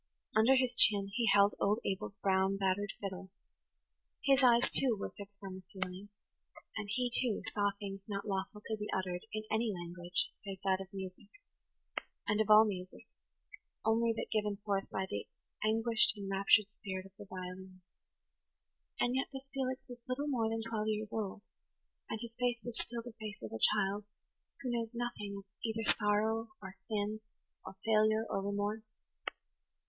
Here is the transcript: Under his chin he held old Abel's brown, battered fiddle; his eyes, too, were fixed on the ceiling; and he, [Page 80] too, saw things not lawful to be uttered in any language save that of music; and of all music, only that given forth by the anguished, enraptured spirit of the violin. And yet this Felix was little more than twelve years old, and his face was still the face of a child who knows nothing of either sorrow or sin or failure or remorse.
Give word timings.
Under 0.35 0.55
his 0.55 0.73
chin 0.75 1.11
he 1.13 1.29
held 1.31 1.53
old 1.59 1.77
Abel's 1.85 2.17
brown, 2.23 2.57
battered 2.57 2.91
fiddle; 2.99 3.29
his 4.23 4.43
eyes, 4.43 4.67
too, 4.67 4.97
were 4.99 5.13
fixed 5.15 5.39
on 5.43 5.53
the 5.53 5.61
ceiling; 5.71 6.09
and 6.75 6.89
he, 6.89 7.05
[Page 7.11 7.19
80] 7.19 7.19
too, 7.35 7.41
saw 7.53 7.69
things 7.77 8.01
not 8.07 8.25
lawful 8.27 8.61
to 8.65 8.75
be 8.77 8.89
uttered 8.97 9.27
in 9.31 9.43
any 9.51 9.71
language 9.71 10.31
save 10.43 10.59
that 10.63 10.81
of 10.81 10.91
music; 10.91 11.29
and 12.27 12.41
of 12.41 12.49
all 12.49 12.65
music, 12.65 13.05
only 13.85 14.11
that 14.13 14.31
given 14.31 14.57
forth 14.65 14.89
by 14.89 15.05
the 15.07 15.27
anguished, 15.63 16.17
enraptured 16.17 16.71
spirit 16.71 17.05
of 17.05 17.11
the 17.19 17.25
violin. 17.25 17.81
And 18.99 19.15
yet 19.15 19.27
this 19.31 19.51
Felix 19.53 19.87
was 19.87 19.99
little 20.07 20.27
more 20.29 20.49
than 20.49 20.63
twelve 20.67 20.87
years 20.87 21.13
old, 21.13 21.43
and 22.09 22.19
his 22.19 22.35
face 22.39 22.59
was 22.63 22.75
still 22.81 23.03
the 23.03 23.13
face 23.19 23.37
of 23.43 23.51
a 23.51 23.59
child 23.59 24.05
who 24.63 24.71
knows 24.71 24.95
nothing 24.95 25.35
of 25.37 25.43
either 25.63 25.83
sorrow 25.83 26.47
or 26.59 26.71
sin 26.87 27.21
or 27.63 27.75
failure 27.85 28.25
or 28.27 28.41
remorse. 28.41 28.89